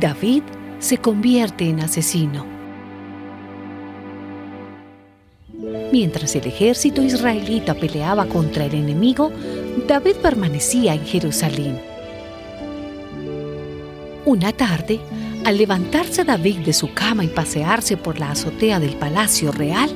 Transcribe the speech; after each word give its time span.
David 0.00 0.42
se 0.78 0.98
convierte 0.98 1.68
en 1.68 1.80
asesino. 1.80 2.46
Mientras 5.90 6.36
el 6.36 6.46
ejército 6.46 7.02
israelita 7.02 7.74
peleaba 7.74 8.26
contra 8.26 8.66
el 8.66 8.74
enemigo, 8.74 9.32
David 9.88 10.16
permanecía 10.22 10.94
en 10.94 11.04
Jerusalén. 11.04 11.80
Una 14.24 14.52
tarde, 14.52 15.00
al 15.44 15.56
levantarse 15.56 16.22
David 16.22 16.58
de 16.58 16.72
su 16.72 16.92
cama 16.92 17.24
y 17.24 17.28
pasearse 17.28 17.96
por 17.96 18.20
la 18.20 18.30
azotea 18.30 18.78
del 18.78 18.94
palacio 18.94 19.50
real, 19.50 19.90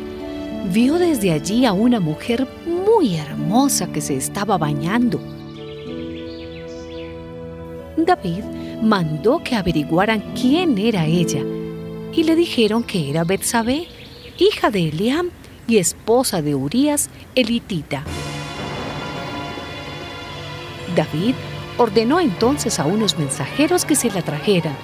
vio 0.72 0.98
desde 0.98 1.30
allí 1.30 1.64
a 1.64 1.72
una 1.72 2.00
mujer 2.00 2.48
muy 2.66 3.16
hermosa 3.16 3.86
que 3.92 4.00
se 4.00 4.16
estaba 4.16 4.58
bañando. 4.58 5.20
David 7.96 8.42
mandó 8.82 9.42
que 9.44 9.54
averiguaran 9.54 10.20
quién 10.34 10.76
era 10.76 11.06
ella 11.06 11.42
y 12.12 12.24
le 12.24 12.34
dijeron 12.34 12.82
que 12.82 13.08
era 13.08 13.24
Betsabé, 13.24 13.86
hija 14.38 14.70
de 14.70 14.88
Eliam 14.88 15.30
y 15.68 15.78
esposa 15.78 16.42
de 16.42 16.56
Urías 16.56 17.08
elitita. 17.36 18.02
David 20.96 21.34
ordenó 21.78 22.20
entonces 22.20 22.78
a 22.80 22.84
unos 22.84 23.16
mensajeros 23.16 23.84
que 23.84 23.94
se 23.94 24.10
la 24.10 24.20
trajeran 24.20 24.76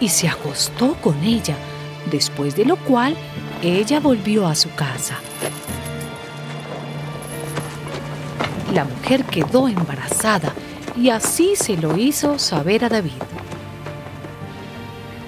y 0.00 0.08
se 0.08 0.28
acostó 0.28 0.94
con 0.94 1.22
ella, 1.22 1.56
después 2.10 2.56
de 2.56 2.64
lo 2.64 2.76
cual 2.76 3.14
ella 3.62 4.00
volvió 4.00 4.46
a 4.46 4.54
su 4.54 4.74
casa. 4.74 5.18
La 8.72 8.84
mujer 8.84 9.24
quedó 9.24 9.68
embarazada 9.68 10.52
y 10.96 11.10
así 11.10 11.56
se 11.56 11.76
lo 11.76 11.96
hizo 11.96 12.38
saber 12.38 12.84
a 12.84 12.88
David. 12.88 13.22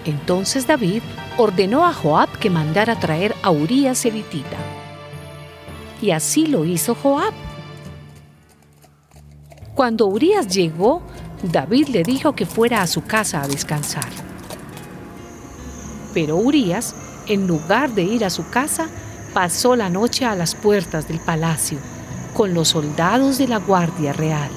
Entonces 0.05 0.67
David 0.67 1.03
ordenó 1.37 1.87
a 1.87 1.93
Joab 1.93 2.31
que 2.39 2.49
mandara 2.49 2.99
traer 2.99 3.35
a 3.43 3.51
Urías 3.51 4.05
elitita. 4.07 4.57
Y 6.01 6.13
así 6.13 6.47
lo 6.47 6.65
hizo 6.65 6.95
Joab. 6.95 7.35
Cuando 9.75 10.07
Urías 10.07 10.49
llegó, 10.49 11.03
David 11.43 11.89
le 11.89 12.03
dijo 12.03 12.35
que 12.35 12.47
fuera 12.47 12.83
a 12.83 12.87
su 12.87 13.05
casa 13.05 13.43
a 13.43 13.49
descansar. 13.49 14.09
Pero 16.15 16.37
Urías, 16.37 16.95
en 17.27 17.47
lugar 17.47 17.95
de 17.95 18.03
ir 18.03 18.25
a 18.25 18.31
su 18.31 18.49
casa, 18.49 18.89
pasó 19.35 19.77
la 19.77 19.91
noche 19.91 20.25
a 20.25 20.35
las 20.35 20.55
puertas 20.55 21.07
del 21.07 21.21
palacio 21.21 21.79
con 22.35 22.55
los 22.55 22.69
soldados 22.69 23.37
de 23.39 23.49
la 23.49 23.59
Guardia 23.59 24.13
Real. 24.13 24.51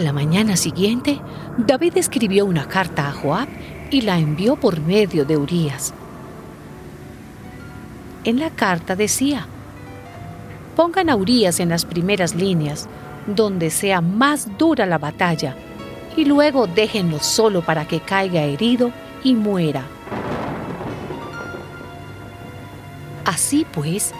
La 0.00 0.12
mañana 0.12 0.56
siguiente, 0.56 1.20
David 1.56 1.96
escribió 1.96 2.46
una 2.46 2.68
carta 2.68 3.08
a 3.08 3.12
Joab 3.12 3.48
y 3.90 4.02
la 4.02 4.16
envió 4.18 4.54
por 4.54 4.80
medio 4.80 5.24
de 5.24 5.36
Urías. 5.36 5.92
En 8.22 8.38
la 8.38 8.50
carta 8.50 8.94
decía, 8.94 9.46
pongan 10.76 11.10
a 11.10 11.16
Urías 11.16 11.58
en 11.58 11.70
las 11.70 11.84
primeras 11.84 12.36
líneas, 12.36 12.88
donde 13.26 13.70
sea 13.70 14.00
más 14.00 14.56
dura 14.56 14.86
la 14.86 14.98
batalla, 14.98 15.56
y 16.16 16.24
luego 16.24 16.68
déjenlo 16.68 17.18
solo 17.18 17.62
para 17.62 17.88
que 17.88 17.98
caiga 17.98 18.42
herido 18.42 18.92
y 19.24 19.34
muera. 19.34 19.82
Así 23.24 23.66
pues, 23.72 24.14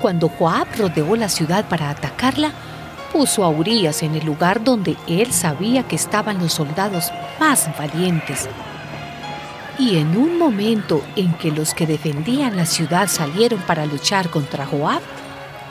cuando 0.00 0.28
Joab 0.28 0.68
rodeó 0.78 1.16
la 1.16 1.28
ciudad 1.28 1.68
para 1.68 1.90
atacarla, 1.90 2.52
puso 3.14 3.44
a 3.44 3.48
Urias 3.48 4.02
en 4.02 4.16
el 4.16 4.26
lugar 4.26 4.64
donde 4.64 4.96
él 5.06 5.32
sabía 5.32 5.84
que 5.84 5.94
estaban 5.94 6.40
los 6.40 6.52
soldados 6.52 7.12
más 7.38 7.70
valientes. 7.78 8.48
Y 9.78 9.98
en 9.98 10.16
un 10.16 10.36
momento 10.36 11.00
en 11.14 11.32
que 11.34 11.52
los 11.52 11.74
que 11.74 11.86
defendían 11.86 12.56
la 12.56 12.66
ciudad 12.66 13.06
salieron 13.06 13.60
para 13.60 13.86
luchar 13.86 14.30
contra 14.30 14.66
Joab, 14.66 15.00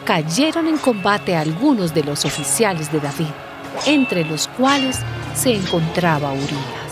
cayeron 0.06 0.68
en 0.68 0.78
combate 0.78 1.36
algunos 1.36 1.94
de 1.94 2.06
los 2.06 2.24
oficiales 2.24 2.90
de 2.94 3.02
David, 3.02 3.34
entre 3.88 4.24
los 4.24 4.48
cuales 4.48 5.02
se 5.36 5.54
encontraba 5.54 6.32
Urias. 6.32 6.83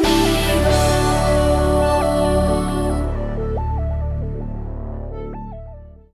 me. 0.00 0.31